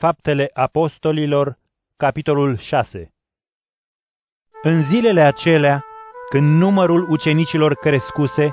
[0.00, 1.58] Faptele Apostolilor,
[1.96, 3.14] capitolul 6
[4.62, 5.84] În zilele acelea,
[6.30, 8.50] când numărul ucenicilor crescuse,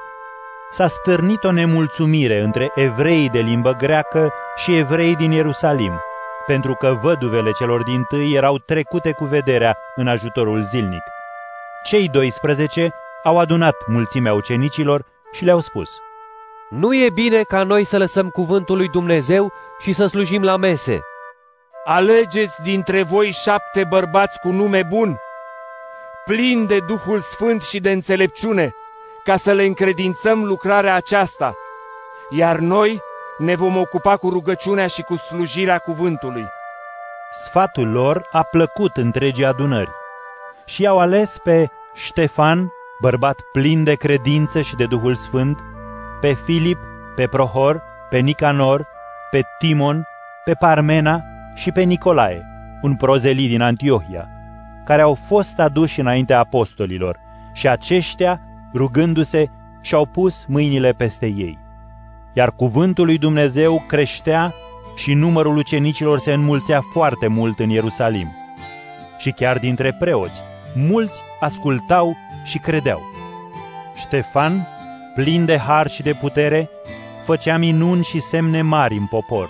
[0.72, 6.00] s-a stârnit o nemulțumire între evreii de limbă greacă și evreii din Ierusalim,
[6.46, 11.04] pentru că văduvele celor din tâi erau trecute cu vederea în ajutorul zilnic.
[11.84, 12.94] Cei 12
[13.24, 15.90] au adunat mulțimea ucenicilor și le-au spus–
[16.70, 21.00] nu e bine ca noi să lăsăm cuvântul lui Dumnezeu și să slujim la mese.
[21.88, 25.18] Alegeți dintre voi șapte bărbați cu nume bun,
[26.26, 28.74] plini de Duhul Sfânt și de înțelepciune,
[29.24, 31.54] ca să le încredințăm lucrarea aceasta,
[32.30, 33.02] iar noi
[33.38, 36.46] ne vom ocupa cu rugăciunea și cu slujirea cuvântului.
[37.44, 39.90] Sfatul lor a plăcut întregii adunări
[40.66, 45.58] și au ales pe Ștefan, bărbat plin de credință și de Duhul Sfânt,
[46.22, 46.78] pe Filip,
[47.16, 48.88] pe Prohor, pe Nicanor,
[49.32, 50.04] pe Timon,
[50.44, 51.20] pe Parmena
[51.56, 52.42] și pe Nicolae,
[52.82, 54.30] un prozelit din Antiohia,
[54.86, 57.20] care au fost aduși înaintea apostolilor
[57.54, 58.42] și aceștia,
[58.74, 59.50] rugându-se,
[59.82, 61.58] și-au pus mâinile peste ei.
[62.34, 64.54] Iar cuvântul lui Dumnezeu creștea
[64.96, 68.32] și numărul ucenicilor se înmulțea foarte mult în Ierusalim.
[69.18, 70.42] Și chiar dintre preoți,
[70.76, 73.02] mulți ascultau și credeau.
[73.96, 74.68] Ștefan,
[75.14, 76.70] plin de har și de putere,
[77.24, 79.50] făcea minuni și semne mari în popor.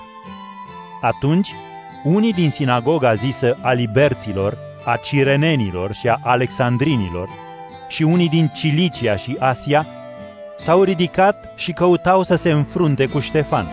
[1.02, 1.54] Atunci,
[2.06, 7.30] unii din sinagoga zisă a liberților, a cirenenilor și a alexandrinilor
[7.88, 9.86] și unii din Cilicia și Asia
[10.58, 13.68] s-au ridicat și căutau să se înfrunte cu Ștefan,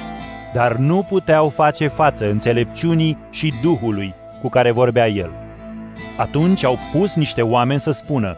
[0.54, 5.30] dar nu puteau face față înțelepciunii și Duhului cu care vorbea el.
[6.16, 8.36] Atunci au pus niște oameni să spună,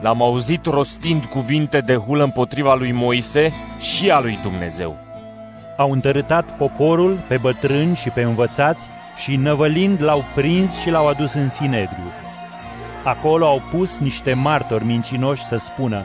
[0.00, 4.96] L-am auzit rostind cuvinte de hulă împotriva lui Moise și a lui Dumnezeu.
[5.76, 11.32] Au întărâtat poporul pe bătrâni și pe învățați și năvălind l-au prins și l-au adus
[11.32, 12.12] în Sinedriu.
[13.04, 16.04] Acolo au pus niște martori mincinoși să spună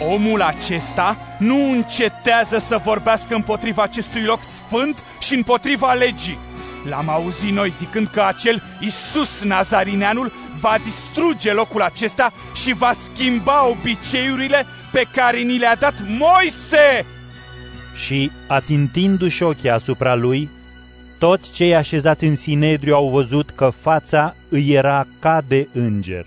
[0.00, 6.38] Omul acesta nu încetează să vorbească împotriva acestui loc sfânt și împotriva legii.
[6.88, 13.68] L-am auzit noi zicând că acel Isus Nazarineanul va distruge locul acesta și va schimba
[13.68, 17.06] obiceiurile pe care ni le-a dat Moise!
[18.04, 20.48] Și, ațintindu-și ochii asupra lui,
[21.22, 26.26] toți cei așezați în Sinedriu au văzut că fața îi era ca de înger.